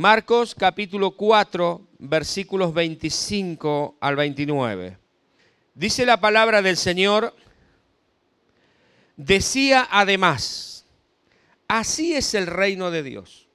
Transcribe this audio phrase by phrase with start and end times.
[0.00, 4.96] Marcos capítulo 4, versículos 25 al 29.
[5.74, 7.36] Dice la palabra del Señor,
[9.14, 10.86] decía además,
[11.68, 13.46] así es el reino de Dios,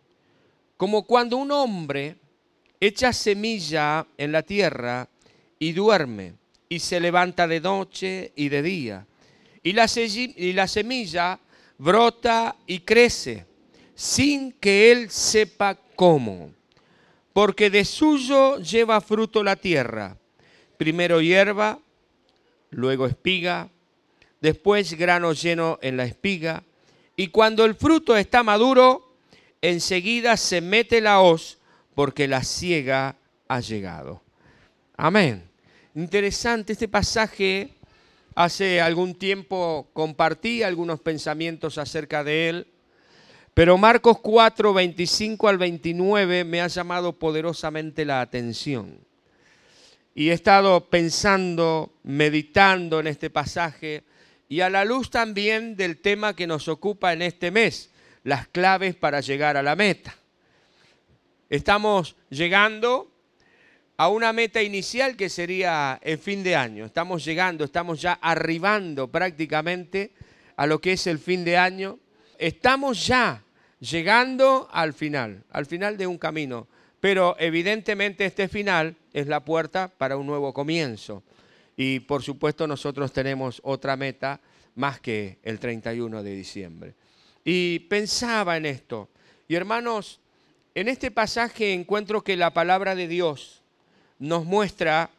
[0.78, 2.18] como cuando un hombre
[2.80, 5.10] echa semilla en la tierra
[5.58, 6.36] y duerme
[6.70, 9.08] y se levanta de noche y de día.
[9.64, 11.40] Y la, y la semilla
[11.80, 13.48] brota y crece
[13.96, 16.52] sin que él sepa cómo.
[17.34, 20.18] Porque de suyo lleva fruto la tierra.
[20.78, 21.80] Primero hierba,
[22.70, 23.70] luego espiga,
[24.42, 26.64] después grano lleno en la espiga.
[27.16, 29.16] Y cuando el fruto está maduro,
[29.62, 31.58] enseguida se mete la hoz
[31.94, 33.16] porque la ciega
[33.48, 34.22] ha llegado.
[34.98, 35.44] Amén.
[35.96, 37.70] Interesante este pasaje.
[38.36, 42.68] Hace algún tiempo compartí algunos pensamientos acerca de él,
[43.56, 49.00] pero Marcos 4, 25 al 29 me ha llamado poderosamente la atención.
[50.14, 54.04] Y he estado pensando, meditando en este pasaje
[54.50, 57.92] y a la luz también del tema que nos ocupa en este mes,
[58.24, 60.14] las claves para llegar a la meta.
[61.50, 63.10] Estamos llegando
[63.96, 66.84] a una meta inicial que sería el fin de año.
[66.84, 70.12] Estamos llegando, estamos ya arribando prácticamente
[70.58, 72.00] a lo que es el fin de año.
[72.38, 73.45] Estamos ya
[73.80, 76.68] llegando al final, al final de un camino.
[77.00, 81.24] Pero evidentemente este final es la puerta para un nuevo comienzo.
[81.78, 84.40] Y por supuesto nosotros tenemos otra meta
[84.76, 86.96] más que el 31 de diciembre.
[87.44, 89.10] Y pensaba en esto.
[89.48, 90.20] Y hermanos,
[90.74, 93.62] en este pasaje encuentro que la palabra de Dios
[94.20, 95.12] nos muestra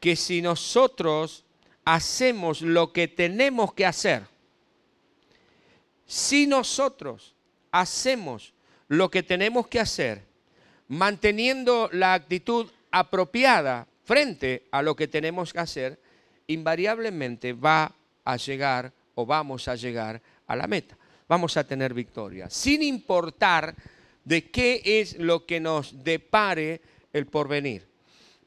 [0.00, 1.44] que si nosotros
[1.84, 4.22] hacemos lo que tenemos que hacer,
[6.06, 7.33] si nosotros
[7.74, 8.54] hacemos
[8.86, 10.22] lo que tenemos que hacer,
[10.86, 16.00] manteniendo la actitud apropiada frente a lo que tenemos que hacer,
[16.46, 17.92] invariablemente va
[18.24, 20.96] a llegar o vamos a llegar a la meta.
[21.26, 23.74] Vamos a tener victoria, sin importar
[24.24, 26.80] de qué es lo que nos depare
[27.12, 27.88] el porvenir.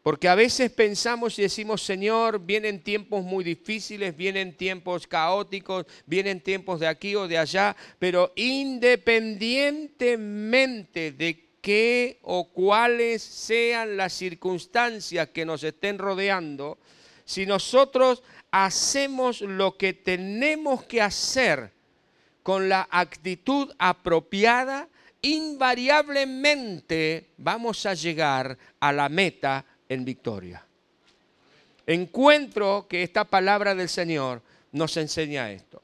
[0.07, 6.39] Porque a veces pensamos y decimos, Señor, vienen tiempos muy difíciles, vienen tiempos caóticos, vienen
[6.39, 15.27] tiempos de aquí o de allá, pero independientemente de qué o cuáles sean las circunstancias
[15.33, 16.77] que nos estén rodeando,
[17.25, 21.73] si nosotros hacemos lo que tenemos que hacer
[22.43, 24.87] con la actitud apropiada,
[25.21, 30.65] invariablemente vamos a llegar a la meta en victoria.
[31.85, 35.81] Encuentro que esta palabra del Señor nos enseña esto.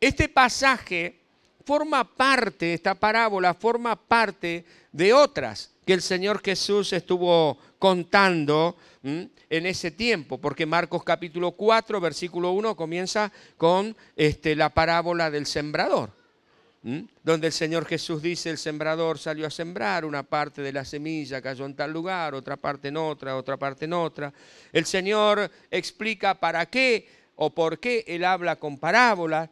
[0.00, 1.18] Este pasaje
[1.64, 9.66] forma parte, esta parábola forma parte de otras que el Señor Jesús estuvo contando en
[9.66, 16.10] ese tiempo, porque Marcos capítulo 4, versículo 1 comienza con este, la parábola del sembrador.
[16.80, 21.42] Donde el Señor Jesús dice, el sembrador salió a sembrar, una parte de la semilla
[21.42, 24.32] cayó en tal lugar, otra parte en otra, otra parte en otra.
[24.72, 29.48] El Señor explica para qué o por qué Él habla con parábolas,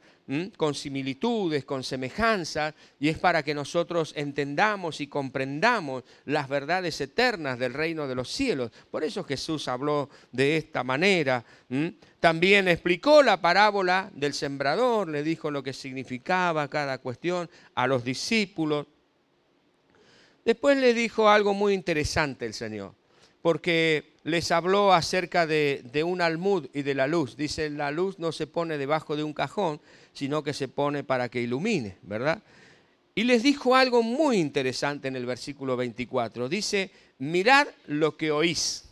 [0.56, 7.60] con similitudes, con semejanzas, y es para que nosotros entendamos y comprendamos las verdades eternas
[7.60, 8.72] del reino de los cielos.
[8.90, 11.44] Por eso Jesús habló de esta manera.
[12.18, 18.02] También explicó la parábola del sembrador, le dijo lo que significaba cada cuestión a los
[18.02, 18.88] discípulos.
[20.44, 22.94] Después le dijo algo muy interesante el Señor,
[23.46, 27.36] porque les habló acerca de, un almud y de la luz.
[27.36, 29.80] Dice, la luz no se pone debajo de un cajón,
[30.12, 32.42] sino que se pone para que ilumine, ¿verdad?
[33.14, 36.48] Y les dijo algo muy interesante en el versículo 24.
[36.48, 36.90] Dice,
[37.20, 38.88] mirad lo que oís.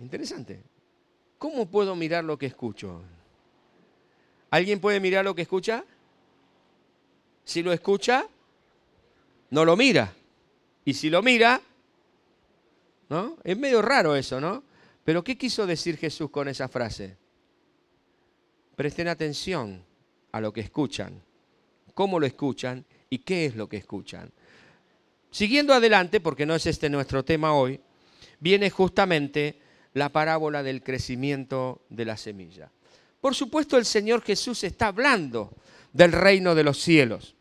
[0.00, 0.62] Interesante.
[1.38, 3.00] ¿Cómo puedo mirar lo que escucho?
[4.50, 5.82] ¿Alguien puede mirar lo que escucha?
[7.42, 8.26] Si lo escucha,
[9.48, 10.12] no lo mira.
[10.84, 11.62] Y si lo mira,
[13.42, 14.62] Es medio raro eso, ¿no?
[15.04, 17.16] Pero ¿qué quiso decir Jesús con esa frase?
[18.76, 19.84] Presten atención
[20.30, 21.20] a lo que escuchan,
[21.94, 24.30] cómo lo escuchan y qué es lo que escuchan.
[25.30, 27.80] Siguiendo adelante, porque no es este nuestro tema hoy,
[28.38, 29.60] viene justamente
[29.94, 32.70] la parábola del crecimiento de la semilla.
[33.20, 35.52] Por supuesto, el Señor Jesús está hablando
[35.92, 37.34] del reino de los cielos.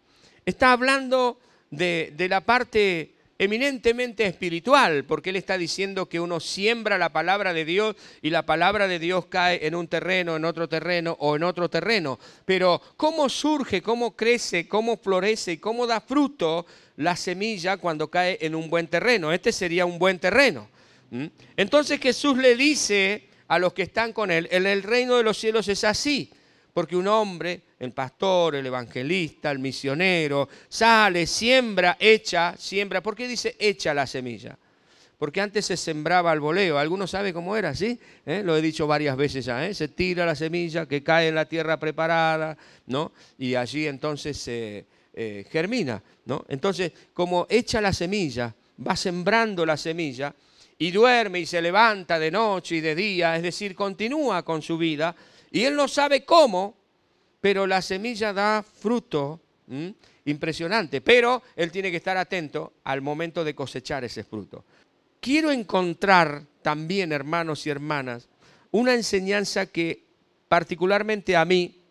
[0.45, 1.39] Está hablando
[1.69, 7.53] de, de la parte eminentemente espiritual, porque Él está diciendo que uno siembra la palabra
[7.53, 11.37] de Dios y la palabra de Dios cae en un terreno, en otro terreno o
[11.37, 12.19] en otro terreno.
[12.45, 16.65] Pero cómo surge, cómo crece, cómo florece y cómo da fruto
[16.97, 19.31] la semilla cuando cae en un buen terreno.
[19.31, 20.67] Este sería un buen terreno.
[21.55, 25.67] Entonces Jesús le dice a los que están con él, el reino de los cielos
[25.69, 26.29] es así,
[26.79, 33.03] porque un hombre, el pastor, el evangelista, el misionero, sale, siembra, echa, siembra.
[33.03, 34.57] ¿Por qué dice echa la semilla?
[35.17, 36.79] Porque antes se sembraba al voleo.
[36.79, 37.75] ¿Alguno sabe cómo era?
[37.75, 37.99] ¿Sí?
[38.25, 38.43] ¿Eh?
[38.45, 39.67] Lo he dicho varias veces ya.
[39.67, 39.73] ¿eh?
[39.73, 43.11] Se tira la semilla que cae en la tierra preparada, ¿no?
[43.37, 46.45] Y allí entonces se eh, germina, ¿no?
[46.47, 48.55] Entonces, como echa la semilla,
[48.87, 50.33] va sembrando la semilla,
[50.81, 54.77] y duerme y se levanta de noche y de día, es decir, continúa con su
[54.77, 55.13] vida
[55.51, 56.75] y él no sabe cómo,
[57.41, 59.39] pero la semilla da fruto
[60.25, 64.65] impresionante, pero él tiene que estar atento al momento de cosechar ese fruto.
[65.19, 68.27] Quiero encontrar también, hermanos y hermanas,
[68.71, 70.05] una enseñanza que
[70.47, 71.81] particularmente a mí,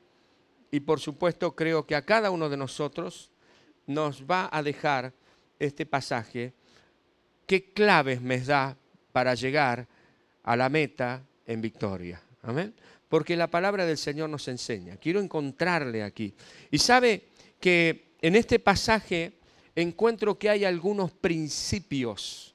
[0.70, 3.31] y por supuesto creo que a cada uno de nosotros,
[3.87, 5.12] nos va a dejar
[5.58, 6.52] este pasaje
[7.46, 8.76] qué claves me da
[9.12, 9.88] para llegar
[10.43, 12.20] a la meta en victoria.
[12.43, 12.75] Amén.
[13.08, 14.96] Porque la palabra del Señor nos enseña.
[14.96, 16.34] Quiero encontrarle aquí.
[16.70, 17.25] Y sabe
[17.60, 19.32] que en este pasaje
[19.75, 22.55] encuentro que hay algunos principios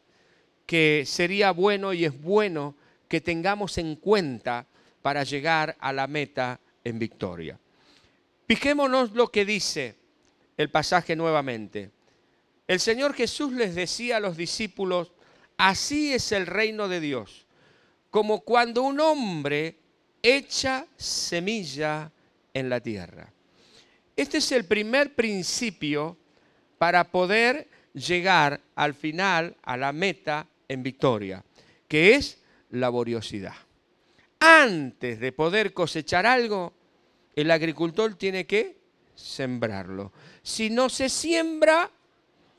[0.65, 2.75] que sería bueno y es bueno
[3.07, 4.65] que tengamos en cuenta
[5.01, 7.59] para llegar a la meta en victoria.
[8.47, 9.95] Fijémonos lo que dice
[10.57, 11.91] el pasaje nuevamente.
[12.67, 15.11] El Señor Jesús les decía a los discípulos,
[15.57, 17.45] así es el reino de Dios,
[18.09, 19.77] como cuando un hombre
[20.23, 22.09] echa semilla
[22.53, 23.31] en la tierra.
[24.15, 26.17] Este es el primer principio
[26.77, 31.43] para poder llegar al final, a la meta en victoria,
[31.87, 32.41] que es
[32.71, 33.53] laboriosidad.
[34.39, 36.73] Antes de poder cosechar algo,
[37.35, 38.77] el agricultor tiene que
[39.15, 40.11] sembrarlo.
[40.41, 41.89] Si no se siembra,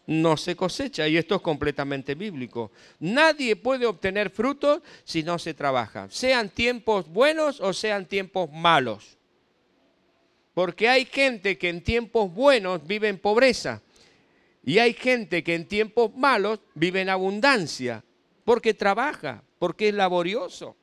[0.07, 1.09] no se cosecha.
[1.09, 2.71] Y esto es completamente bíblico.
[3.01, 9.19] Nadie puede obtener frutos si no se trabaja, sean tiempos buenos o sean tiempos malos.
[10.53, 13.83] Porque hay gente que en tiempos buenos vive en pobreza
[14.65, 18.03] y hay gente que en tiempos malos vive en abundancia,
[18.45, 20.77] porque trabaja, porque es laborioso.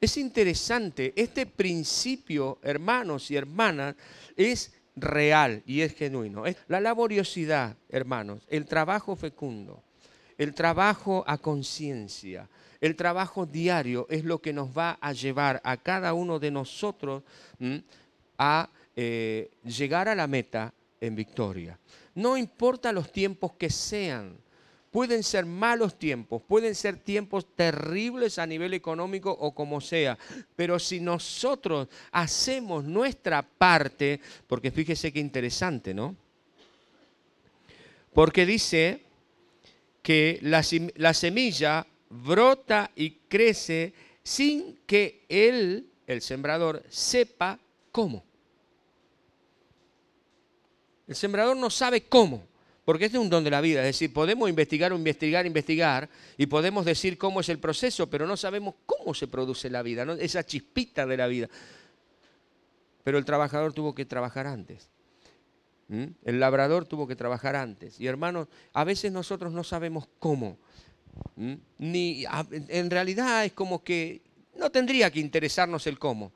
[0.00, 3.94] Es interesante, este principio, hermanos y hermanas,
[4.36, 6.44] es real y es genuino.
[6.68, 9.82] La laboriosidad, hermanos, el trabajo fecundo,
[10.38, 12.48] el trabajo a conciencia,
[12.80, 17.22] el trabajo diario es lo que nos va a llevar a cada uno de nosotros
[18.38, 21.78] a eh, llegar a la meta en victoria.
[22.14, 24.36] No importa los tiempos que sean,
[24.92, 30.18] Pueden ser malos tiempos, pueden ser tiempos terribles a nivel económico o como sea,
[30.54, 36.14] pero si nosotros hacemos nuestra parte, porque fíjese qué interesante, ¿no?
[38.12, 39.02] Porque dice
[40.02, 40.62] que la,
[40.96, 47.58] la semilla brota y crece sin que él, el sembrador, sepa
[47.90, 48.22] cómo.
[51.06, 52.51] El sembrador no sabe cómo.
[52.84, 56.46] Porque este es un don de la vida, es decir, podemos investigar, investigar, investigar y
[56.46, 60.44] podemos decir cómo es el proceso, pero no sabemos cómo se produce la vida, esa
[60.44, 61.48] chispita de la vida.
[63.04, 64.90] Pero el trabajador tuvo que trabajar antes.
[65.88, 68.00] El labrador tuvo que trabajar antes.
[68.00, 70.58] Y hermanos, a veces nosotros no sabemos cómo.
[71.78, 74.22] Ni, en realidad es como que
[74.56, 76.32] no tendría que interesarnos el cómo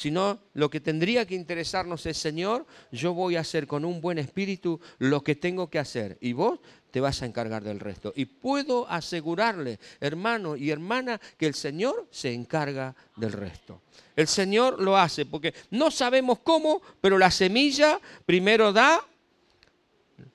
[0.00, 4.16] sino lo que tendría que interesarnos es, Señor, yo voy a hacer con un buen
[4.16, 6.58] espíritu lo que tengo que hacer y vos
[6.90, 8.10] te vas a encargar del resto.
[8.16, 13.82] Y puedo asegurarle, hermano y hermana, que el Señor se encarga del resto.
[14.16, 19.06] El Señor lo hace porque no sabemos cómo, pero la semilla primero da,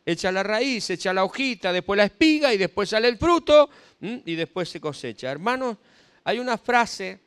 [0.06, 3.68] echa la raíz, echa la hojita, después la espiga y después sale el fruto
[4.00, 5.32] y después se cosecha.
[5.32, 5.78] Hermanos,
[6.24, 7.25] hay una frase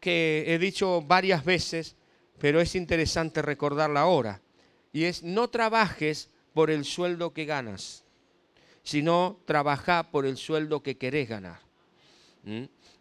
[0.00, 1.96] que he dicho varias veces,
[2.38, 4.40] pero es interesante recordarla ahora.
[4.92, 8.04] Y es, no trabajes por el sueldo que ganas,
[8.82, 11.60] sino trabaja por el sueldo que querés ganar.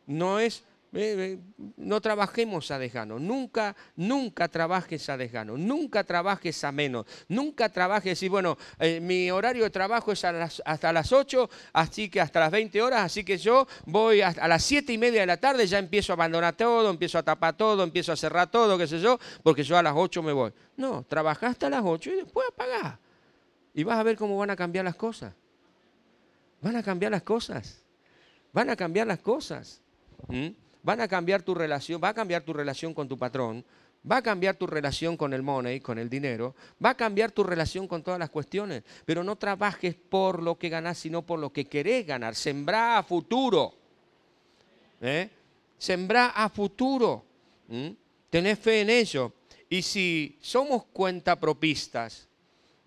[0.06, 7.06] No es no trabajemos a desgano, nunca, nunca trabajes a desgano, nunca trabajes a menos,
[7.28, 12.22] nunca trabajes y bueno, eh, mi horario de trabajo es hasta las 8, así que
[12.22, 15.38] hasta las 20 horas, así que yo voy a, las 7 y media de la
[15.38, 18.88] tarde, ya empiezo a abandonar todo, empiezo a tapar todo, empiezo a cerrar todo, qué
[18.88, 20.54] sé yo, porque yo a las 8 me voy.
[20.78, 22.98] No, trabaja hasta las 8 y después apagás.
[23.74, 25.34] Y vas a ver cómo van a cambiar las cosas.
[26.62, 27.84] Van a cambiar las cosas.
[28.54, 29.82] Van a cambiar las cosas.
[30.28, 30.48] ¿Mm?
[30.88, 33.66] Van a cambiar tu relación, va a cambiar tu relación con tu patrón,
[34.10, 37.44] va a cambiar tu relación con el money, con el dinero, va a cambiar tu
[37.44, 41.52] relación con todas las cuestiones, pero no trabajes por lo que ganás, sino por lo
[41.52, 42.36] que querés ganar.
[42.36, 43.74] Sembrá a futuro.
[45.02, 45.30] ¿Eh?
[45.78, 47.26] Sembrá a futuro.
[48.30, 49.34] Tenés fe en ello.
[49.70, 52.30] Y si somos cuentapropistas,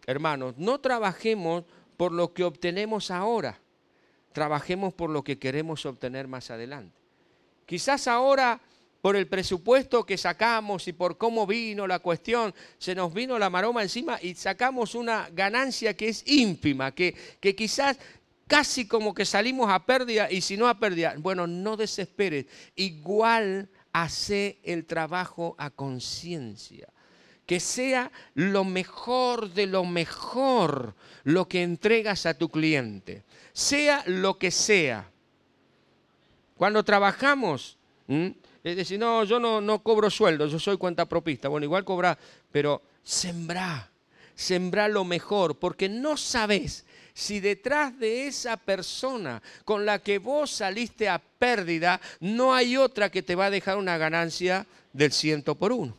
[0.07, 1.65] hermanos, no trabajemos
[1.99, 3.61] por lo que obtenemos ahora,
[4.33, 7.00] trabajemos por lo que queremos obtener más adelante.
[7.71, 8.61] Quizás ahora
[9.01, 13.49] por el presupuesto que sacamos y por cómo vino la cuestión, se nos vino la
[13.49, 17.97] maroma encima y sacamos una ganancia que es ínfima, que, que quizás
[18.49, 23.69] casi como que salimos a pérdida y si no a pérdida, bueno, no desesperes, igual
[23.93, 26.89] hace el trabajo a conciencia.
[27.47, 33.23] Que sea lo mejor de lo mejor lo que entregas a tu cliente,
[33.53, 35.10] sea lo que sea.
[36.61, 41.49] Cuando trabajamos, es decir, no, yo no, no cobro sueldo, yo soy cuentapropista.
[41.49, 42.19] Bueno, igual cobra,
[42.53, 43.91] pero sembrá,
[44.35, 50.51] sembrá lo mejor, porque no sabes si detrás de esa persona con la que vos
[50.51, 55.55] saliste a pérdida, no hay otra que te va a dejar una ganancia del ciento
[55.55, 55.97] por uno.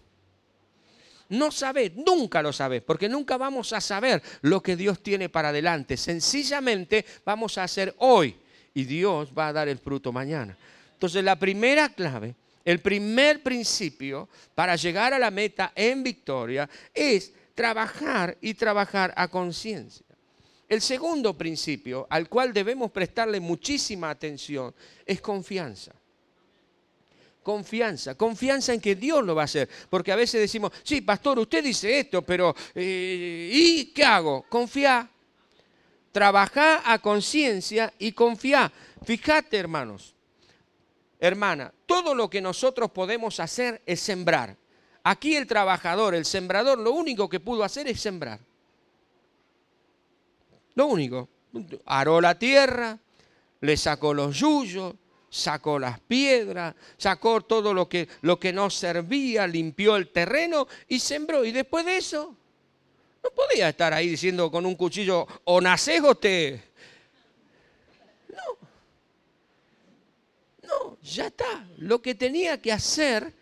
[1.29, 5.49] No sabes, nunca lo sabes, porque nunca vamos a saber lo que Dios tiene para
[5.49, 5.97] adelante.
[5.97, 8.37] Sencillamente vamos a hacer hoy
[8.73, 10.57] y Dios va a dar el fruto mañana.
[10.93, 17.33] Entonces la primera clave el primer principio para llegar a la meta en victoria es
[17.55, 20.05] trabajar y trabajar a conciencia.
[20.69, 24.73] El segundo principio al cual debemos prestarle muchísima atención
[25.05, 25.93] es confianza.
[27.43, 29.67] Confianza, confianza en que Dios lo va a hacer.
[29.89, 34.45] Porque a veces decimos, sí, pastor, usted dice esto, pero eh, ¿y qué hago?
[34.47, 35.09] Confía.
[36.11, 38.71] Trabaja a conciencia y confía.
[39.03, 40.13] Fíjate, hermanos,
[41.19, 44.57] hermana, todo lo que nosotros podemos hacer es sembrar.
[45.03, 48.39] Aquí el trabajador, el sembrador, lo único que pudo hacer es sembrar.
[50.75, 51.29] Lo único.
[51.85, 52.97] Aró la tierra,
[53.61, 54.95] le sacó los yuyos,
[55.29, 60.99] sacó las piedras, sacó todo lo que, lo que no servía, limpió el terreno y
[60.99, 61.43] sembró.
[61.45, 62.35] Y después de eso,
[63.23, 66.71] no podía estar ahí diciendo con un cuchillo, o nacés te,
[71.01, 71.67] ya está.
[71.77, 73.33] Lo que tenía que hacer,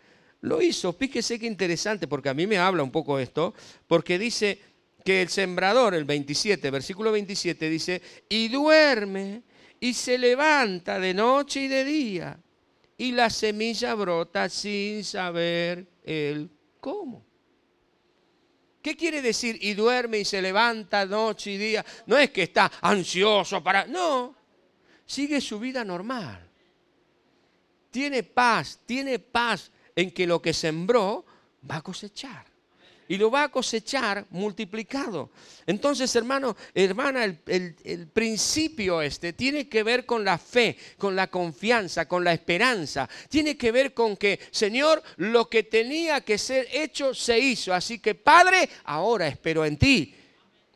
[0.42, 0.92] lo hizo.
[0.92, 3.54] Fíjese qué interesante, porque a mí me habla un poco esto,
[3.86, 4.58] porque dice
[5.04, 9.42] que el sembrador, el 27, versículo 27, dice, y duerme
[9.78, 12.38] y se levanta de noche y de día,
[12.98, 17.29] y la semilla brota sin saber él cómo.
[18.82, 19.58] ¿Qué quiere decir?
[19.60, 21.84] Y duerme y se levanta noche y día.
[22.06, 23.86] No es que está ansioso para...
[23.86, 24.34] No,
[25.04, 26.50] sigue su vida normal
[27.90, 31.24] tiene paz, tiene paz en que lo que sembró
[31.68, 32.46] va a cosechar.
[33.10, 35.30] Y lo va a cosechar multiplicado.
[35.66, 42.06] Entonces, hermano, hermana, el, principio este tiene que ver con la fe, con la confianza,
[42.06, 43.08] con la esperanza.
[43.28, 47.74] Tiene que ver con que, Señor, lo que tenía que ser hecho se hizo.
[47.74, 50.14] Así que, Padre, ahora espero en ti.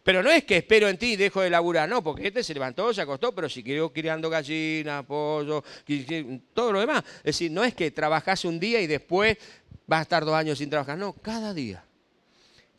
[0.02, 2.52] Pero no es que espero en ti y dejo de laburar, no, porque este se
[2.52, 5.62] levantó, se acostó, pero si quiero criando gallinas, pollo,
[6.52, 7.04] todo lo demás.
[7.18, 9.38] Es decir, no es que trabajase un día y después
[9.86, 11.84] vas a estar dos años sin trabajar, no, cada día,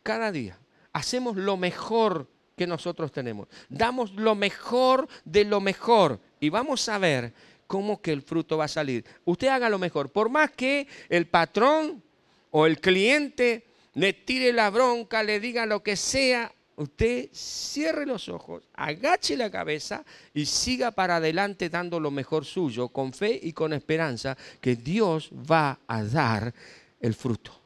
[0.05, 0.55] cada día.
[0.93, 3.47] Hacemos lo mejor que nosotros tenemos.
[3.69, 7.33] Damos lo mejor de lo mejor y vamos a ver
[7.65, 9.03] cómo que el fruto va a salir.
[9.25, 12.03] Usted haga lo mejor, por más que el patrón
[12.51, 18.29] o el cliente le tire la bronca, le diga lo que sea, usted cierre los
[18.29, 23.53] ojos, agache la cabeza y siga para adelante dando lo mejor suyo, con fe y
[23.53, 26.53] con esperanza, que Dios va a dar
[27.01, 27.59] el fruto.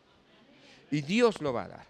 [0.89, 1.88] Y Dios lo va a dar.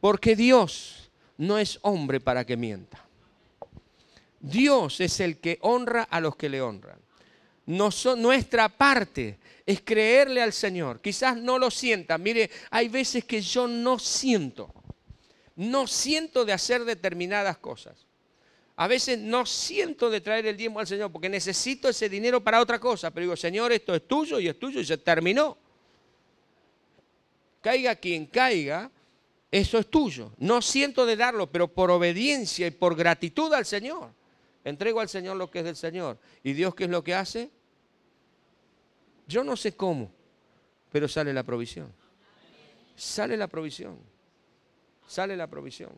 [0.00, 3.04] Porque Dios no es hombre para que mienta.
[4.40, 6.98] Dios es el que honra a los que le honran.
[7.66, 11.00] nuestra parte es creerle al Señor.
[11.00, 12.16] Quizás no lo sienta.
[12.18, 14.72] Mire, hay veces que yo no siento
[15.58, 18.06] no siento de hacer determinadas cosas.
[18.76, 22.60] A veces no siento de traer el diezmo al Señor porque necesito ese dinero para
[22.60, 23.10] otra cosa.
[23.10, 25.58] Pero digo, Señor, esto es tuyo y es tuyo y se terminó.
[27.60, 28.88] Caiga quien caiga,
[29.50, 30.32] eso es tuyo.
[30.38, 34.10] No siento de darlo, pero por obediencia y por gratitud al Señor,
[34.64, 36.18] entrego al Señor lo que es del Señor.
[36.42, 37.50] ¿Y Dios qué es lo que hace?
[39.26, 40.10] Yo no sé cómo,
[40.90, 41.92] pero sale la provisión.
[42.96, 43.98] Sale la provisión
[45.08, 45.90] sale la provisión.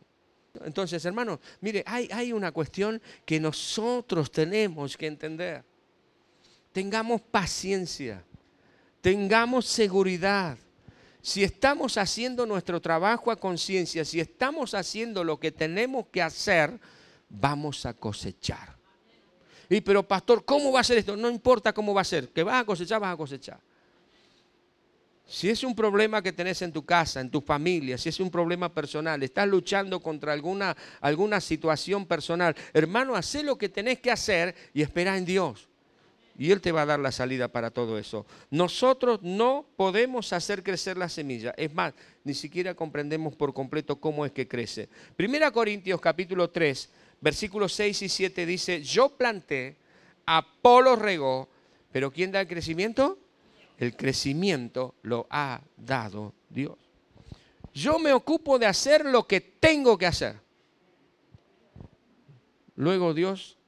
[0.65, 5.63] Entonces, hermanos, mire, hay, hay una cuestión que nosotros tenemos que entender.
[6.71, 8.23] Tengamos paciencia,
[9.01, 10.57] tengamos seguridad
[11.21, 16.79] si estamos haciendo nuestro trabajo a conciencia, si estamos haciendo lo que tenemos que hacer,
[17.29, 18.75] vamos a cosechar.
[19.69, 21.15] Y pero pastor, ¿cómo va a ser esto?
[21.15, 23.59] No importa cómo va a ser, que vas a cosechar, vas a cosechar.
[25.25, 28.29] Si es un problema que tenés en tu casa, en tu familia, si es un
[28.29, 34.11] problema personal, estás luchando contra alguna, alguna situación personal, hermano, haz lo que tenés que
[34.11, 35.69] hacer y espera en Dios.
[36.41, 38.25] Y Él te va a dar la salida para todo eso.
[38.49, 41.53] Nosotros no podemos hacer crecer la semilla.
[41.55, 41.93] Es más,
[42.23, 44.89] ni siquiera comprendemos por completo cómo es que crece.
[45.15, 46.89] Primera Corintios capítulo 3,
[47.21, 49.75] versículos 6 y 7 dice, yo planté,
[50.25, 51.47] Apolo regó,
[51.91, 53.19] pero ¿quién da el crecimiento?
[53.77, 56.75] el crecimiento lo ha dado Dios.
[57.71, 60.39] Yo me ocupo de hacer lo que tengo que hacer.
[62.75, 63.59] Luego Dios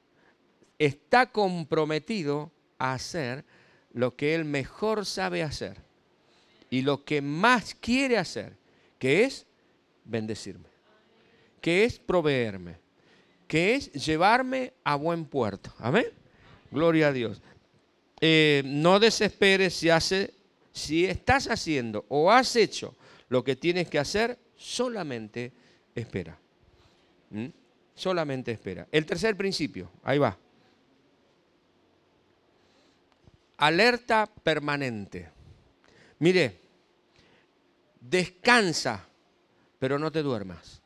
[0.76, 2.50] está comprometido
[2.92, 3.44] hacer
[3.92, 5.78] lo que Él mejor sabe hacer
[6.68, 8.56] y lo que más quiere hacer,
[8.98, 9.46] que es
[10.04, 10.68] bendecirme,
[11.60, 12.76] que es proveerme,
[13.46, 15.72] que es llevarme a buen puerto.
[15.78, 16.06] Amén.
[16.70, 17.40] Gloria a Dios.
[18.20, 20.34] Eh, no desesperes si, hace,
[20.72, 22.96] si estás haciendo o has hecho
[23.28, 25.52] lo que tienes que hacer, solamente
[25.94, 26.36] espera.
[27.30, 27.46] ¿Mm?
[27.94, 28.88] Solamente espera.
[28.90, 30.36] El tercer principio, ahí va.
[33.56, 35.28] Alerta permanente.
[36.18, 36.58] Mire,
[38.00, 39.06] descansa,
[39.78, 40.82] pero no te duermas.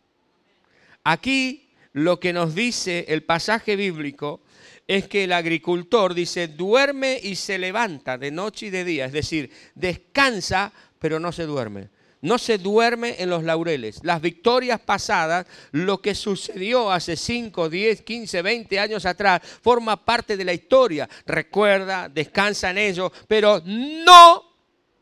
[1.05, 4.43] Aquí lo que nos dice el pasaje bíblico
[4.87, 9.13] es que el agricultor dice, duerme y se levanta de noche y de día, es
[9.13, 11.91] decir, descansa pero no se duerme.
[12.21, 14.01] No se duerme en los laureles.
[14.03, 20.37] Las victorias pasadas, lo que sucedió hace 5, 10, 15, 20 años atrás, forma parte
[20.37, 21.09] de la historia.
[21.27, 24.53] Recuerda, descansa en ello, pero no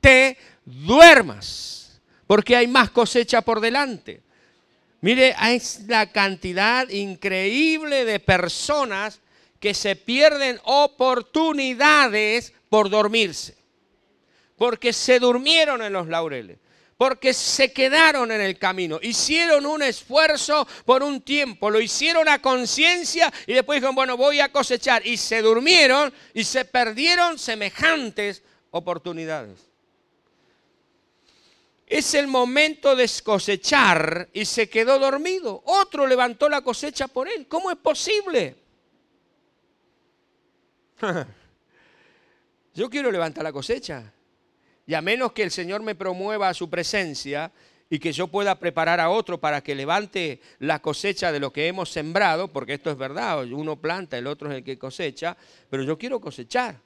[0.01, 4.23] te duermas, porque hay más cosecha por delante.
[5.01, 9.21] Mire, es la cantidad increíble de personas
[9.61, 13.57] que se pierden oportunidades por dormirse,
[14.57, 16.59] porque se durmieron en los laureles,
[16.97, 22.41] porque se quedaron en el camino, hicieron un esfuerzo por un tiempo, lo hicieron a
[22.41, 28.43] conciencia y después dijeron, bueno, voy a cosechar, y se durmieron y se perdieron semejantes
[28.71, 29.61] oportunidades.
[31.87, 35.63] Es el momento de cosechar y se quedó dormido.
[35.67, 37.47] Otro levantó la cosecha por él.
[37.47, 38.57] ¿Cómo es posible?
[42.75, 44.13] Yo quiero levantar la cosecha.
[44.87, 47.51] Y a menos que el Señor me promueva a su presencia
[47.89, 51.69] y que yo pueda preparar a otro para que levante la cosecha de lo que
[51.69, 55.37] hemos sembrado, porque esto es verdad, uno planta, el otro es el que cosecha,
[55.71, 56.81] pero yo quiero cosechar.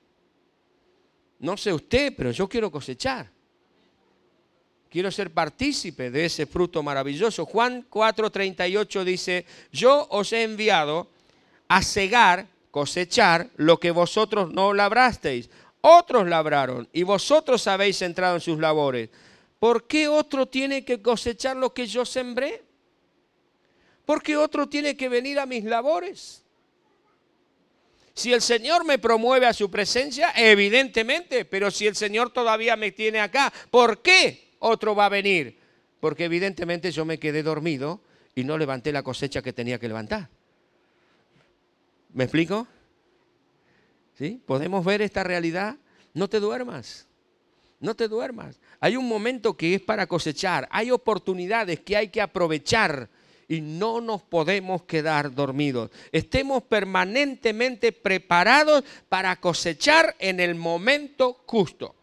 [1.39, 3.31] No sé usted, pero yo quiero cosechar.
[4.91, 7.47] Quiero ser partícipe de ese fruto maravilloso.
[7.47, 11.09] Juan 4:38 dice, yo os he enviado
[11.69, 15.49] a cegar cosechar lo que vosotros no labrasteis.
[15.81, 19.11] Otros labraron y vosotros habéis entrado en sus labores.
[19.59, 22.63] ¿Por qué otro tiene que cosechar lo que yo sembré?
[24.05, 26.43] ¿Por qué otro tiene que venir a mis labores?
[28.15, 32.93] Si el Señor me promueve a su presencia, evidentemente, pero si el Señor todavía me
[32.93, 35.59] tiene acá, ¿por qué otro va a venir?
[36.01, 38.01] Porque evidentemente yo me quedé dormido
[38.35, 40.29] y no levanté la cosecha que tenía que levantar.
[42.13, 42.67] ¿Me explico?
[44.47, 45.77] ¿Podemos ver esta realidad?
[46.15, 47.07] No te duermas.
[47.79, 48.61] No te duermas.
[48.81, 50.69] Hay un momento que es para cosechar.
[50.71, 53.09] Hay oportunidades que hay que aprovechar
[53.49, 55.91] y no nos podemos quedar dormidos.
[56.13, 61.95] Estemos permanentemente preparados para cosechar en el momento justo.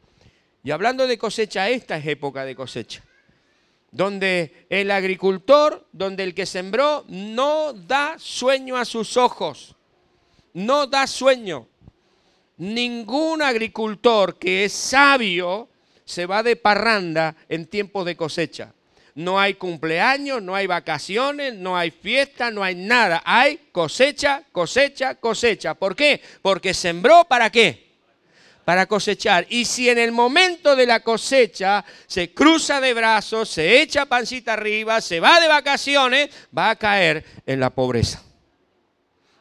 [0.64, 3.04] Y hablando de cosecha, esta es época de cosecha.
[3.92, 9.78] Donde el agricultor, donde el que sembró, no da sueño a sus ojos
[10.58, 11.68] no da sueño.
[12.58, 15.70] Ningún agricultor que es sabio
[16.04, 18.74] se va de parranda en tiempos de cosecha.
[19.14, 23.22] No hay cumpleaños, no hay vacaciones, no hay fiesta, no hay nada.
[23.26, 25.74] Hay cosecha, cosecha, cosecha.
[25.74, 26.22] ¿Por qué?
[26.42, 27.88] Porque sembró para qué?
[28.64, 29.46] Para cosechar.
[29.50, 34.54] Y si en el momento de la cosecha se cruza de brazos, se echa pancita
[34.54, 38.27] arriba, se va de vacaciones, va a caer en la pobreza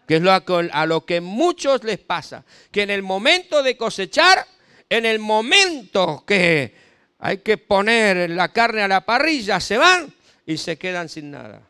[0.06, 4.46] que es lo a lo que muchos les pasa, que en el momento de cosechar,
[4.88, 6.74] en el momento que
[7.18, 10.12] hay que poner la carne a la parrilla, se van
[10.46, 11.62] y se quedan sin nada.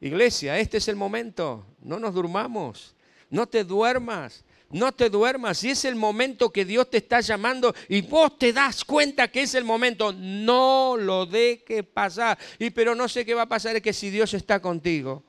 [0.00, 2.94] Iglesia, este es el momento, no nos durmamos,
[3.30, 5.58] no te duermas, No te duermas.
[5.58, 9.42] Si es el momento que Dios te está llamando y vos te das cuenta que
[9.42, 12.36] es el momento, no lo dejes pasar.
[12.58, 15.22] Y pero no sé qué va a pasar, es que si Dios está contigo,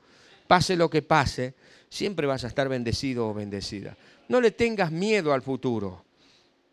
[0.47, 1.53] pase lo que pase,
[1.89, 3.95] siempre vas a estar bendecido o bendecida.
[4.27, 6.03] No le tengas miedo al futuro.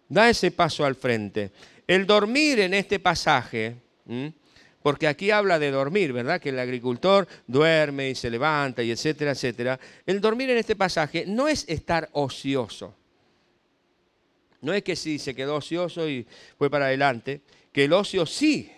[0.09, 1.53] Da ese paso al frente.
[1.87, 3.77] El dormir en este pasaje,
[4.83, 6.41] porque aquí habla de dormir, ¿verdad?
[6.41, 9.79] Que el agricultor duerme y se levanta y etcétera, etcétera.
[10.07, 12.95] El dormir en este pasaje no es estar ocioso.
[14.61, 18.71] No es que sí, se quedó ocioso y fue para adelante, que el ocio sí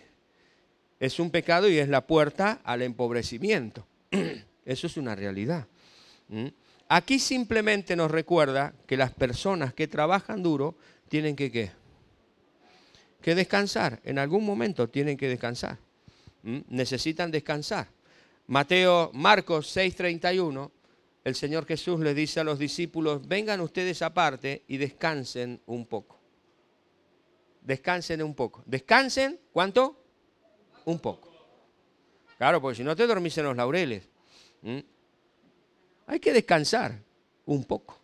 [0.99, 3.87] es un pecado y es la puerta al empobrecimiento.
[4.65, 5.67] Eso es una realidad.
[6.89, 10.77] Aquí simplemente nos recuerda que las personas que trabajan duro
[11.09, 11.71] tienen que ¿qué?
[13.25, 14.01] que descansar.
[14.05, 15.79] En algún momento tienen que descansar.
[16.43, 17.89] Necesitan descansar.
[18.47, 20.71] Mateo, Marcos 6:31,
[21.25, 26.21] el Señor Jesús le dice a los discípulos, vengan ustedes aparte y descansen un poco.
[27.63, 28.63] Descansen un poco.
[28.67, 29.97] Descansen, ¿cuánto?
[30.85, 31.33] Un poco.
[32.37, 34.14] Claro, porque si no te dormís en los laureles.
[36.07, 37.01] Hay que descansar
[37.47, 37.99] un poco.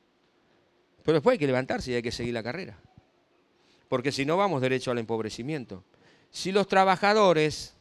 [1.02, 2.78] Pero después hay que levantarse y hay que seguir la carrera.
[3.88, 5.84] Porque si no vamos derecho al empobrecimiento.
[6.30, 7.74] Si los trabajadores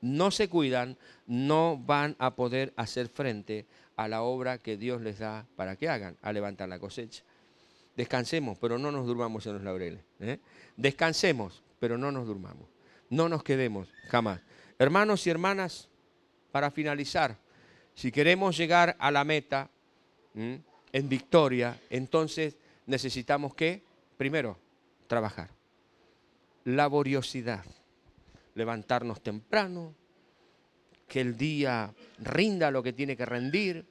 [0.00, 3.66] no se cuidan, no van a poder hacer frente
[3.96, 7.22] a la obra que Dios les da para que hagan, a levantar la cosecha.
[7.96, 10.02] Descansemos, pero no nos durmamos en los laureles.
[10.20, 10.40] ¿eh?
[10.76, 12.68] Descansemos, pero no nos durmamos.
[13.08, 14.40] No nos quedemos jamás.
[14.78, 15.88] Hermanos y hermanas,
[16.50, 17.38] para finalizar,
[17.94, 19.70] si queremos llegar a la meta
[20.34, 23.82] en victoria, entonces necesitamos que,
[24.16, 24.58] primero,
[25.06, 25.50] trabajar.
[26.64, 27.64] Laboriosidad.
[28.54, 29.94] Levantarnos temprano,
[31.08, 33.84] que el día rinda lo que tiene que rendir,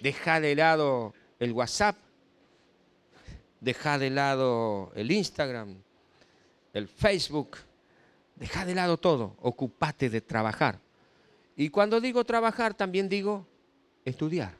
[0.00, 1.96] dejar de lado el WhatsApp,
[3.60, 5.76] dejar de lado el Instagram,
[6.72, 7.58] el Facebook,
[8.36, 10.80] dejar de lado todo, ocupate de trabajar.
[11.56, 13.46] Y cuando digo trabajar, también digo
[14.04, 14.56] estudiar.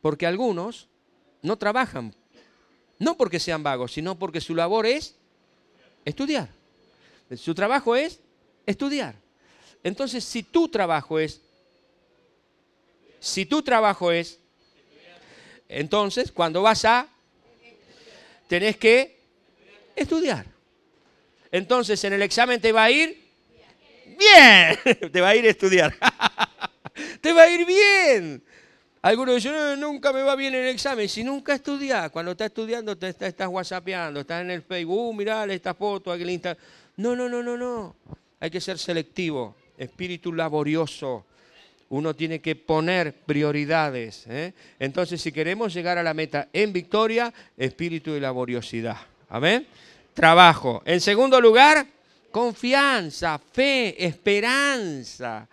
[0.00, 0.88] Porque algunos
[1.42, 2.14] no trabajan,
[2.98, 5.16] no porque sean vagos, sino porque su labor es
[6.04, 6.48] estudiar.
[7.36, 8.20] Su trabajo es
[8.64, 9.16] estudiar.
[9.82, 11.40] Entonces, si tu trabajo es,
[13.20, 14.38] si tu trabajo es,
[15.68, 17.08] entonces cuando vas a,
[18.48, 19.18] tenés que
[19.94, 20.46] estudiar.
[21.50, 23.25] Entonces, en el examen te va a ir
[24.18, 25.94] bien, te va a ir a estudiar.
[27.20, 28.42] te va a ir bien.
[29.06, 31.08] Algunos dicen, nunca me va bien en el examen.
[31.08, 35.44] Si nunca estudias, cuando estás estudiando te estás, whatsappeando, estás en el Facebook, uh, mirá
[35.44, 36.60] esta foto, aquel Instagram.
[36.96, 37.94] No, no, no, no, no.
[38.40, 41.24] Hay que ser selectivo, espíritu laborioso.
[41.88, 44.26] Uno tiene que poner prioridades.
[44.28, 44.52] ¿eh?
[44.80, 48.96] Entonces, si queremos llegar a la meta en victoria, espíritu de laboriosidad.
[49.28, 49.68] Amén.
[50.14, 50.82] Trabajo.
[50.84, 51.86] En segundo lugar,
[52.30, 55.48] confianza, fe, esperanza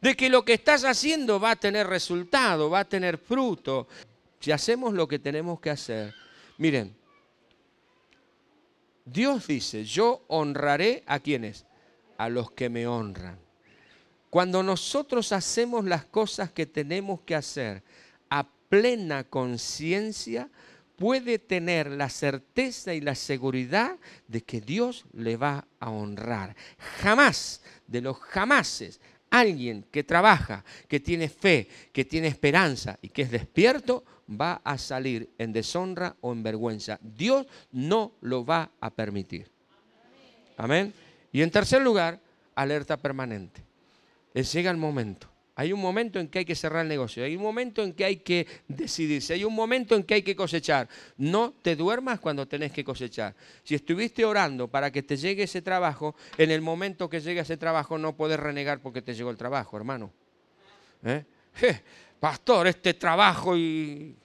[0.00, 3.88] de que lo que estás haciendo va a tener resultado, va a tener fruto.
[4.38, 6.14] Si hacemos lo que tenemos que hacer,
[6.58, 6.94] miren,
[9.04, 11.64] Dios dice, yo honraré a quienes,
[12.18, 13.38] a los que me honran.
[14.28, 17.82] Cuando nosotros hacemos las cosas que tenemos que hacer
[18.28, 20.50] a plena conciencia,
[21.04, 26.56] puede tener la certeza y la seguridad de que Dios le va a honrar.
[27.02, 33.20] Jamás, de los jamases, alguien que trabaja, que tiene fe, que tiene esperanza y que
[33.20, 36.98] es despierto, va a salir en deshonra o en vergüenza.
[37.02, 39.50] Dios no lo va a permitir.
[40.56, 40.94] Amén.
[41.30, 42.18] Y en tercer lugar,
[42.54, 43.62] alerta permanente.
[44.32, 47.42] Llega el momento hay un momento en que hay que cerrar el negocio, hay un
[47.42, 50.88] momento en que hay que decidirse, hay un momento en que hay que cosechar.
[51.16, 53.36] No te duermas cuando tenés que cosechar.
[53.62, 57.56] Si estuviste orando para que te llegue ese trabajo, en el momento que llegue ese
[57.56, 60.10] trabajo no puedes renegar porque te llegó el trabajo, hermano.
[61.04, 61.24] ¿Eh?
[62.20, 64.16] pastor, este trabajo y...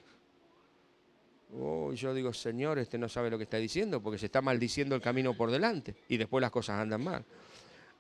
[1.94, 5.02] Yo digo, Señor, este no sabe lo que está diciendo porque se está maldiciendo el
[5.02, 7.26] camino por delante y después las cosas andan mal.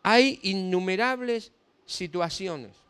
[0.03, 1.51] Hay innumerables
[1.85, 2.88] situaciones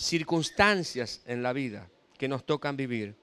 [0.00, 3.16] circunstancias en la vida que nos tocan vivir,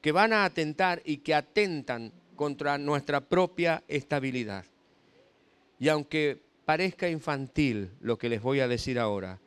[0.00, 4.64] que van a atentar y que atentan contra nuestra propia estabilidad.
[5.80, 9.40] Y aunque parezca infantil lo que les voy a decir ahora,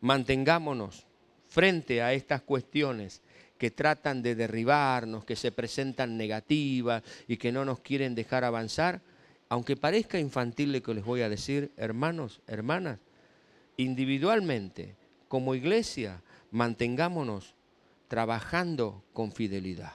[0.00, 1.06] mantengámonos
[1.48, 3.22] frente a estas cuestiones
[3.58, 9.02] que tratan de derribarnos, que se presentan negativas y que no nos quieren dejar avanzar,
[9.48, 13.00] aunque parezca infantil lo que les voy a decir, hermanos, hermanas,
[13.76, 14.99] individualmente
[15.30, 17.54] como iglesia, mantengámonos
[18.08, 19.92] trabajando con fidelidad.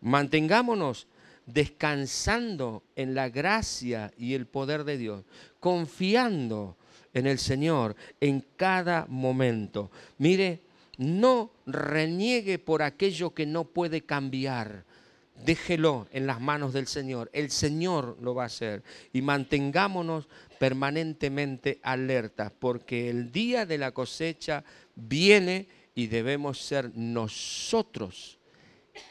[0.00, 1.06] Mantengámonos
[1.44, 5.24] descansando en la gracia y el poder de Dios,
[5.60, 6.78] confiando
[7.12, 9.90] en el Señor en cada momento.
[10.16, 10.62] Mire,
[10.96, 14.86] no reniegue por aquello que no puede cambiar.
[15.44, 17.28] Déjelo en las manos del Señor.
[17.34, 18.82] El Señor lo va a hacer.
[19.12, 28.38] Y mantengámonos permanentemente alertas, porque el día de la cosecha viene y debemos ser nosotros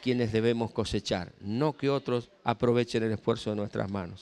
[0.02, 4.16] quienes debemos cosechar, no que otros aprovechen el esfuerzo de nuestras manos.